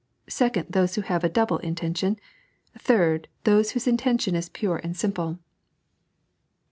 [0.29, 2.17] Second, those who have a double intention.
[2.75, 5.37] Third, those whose intention is pure and simple.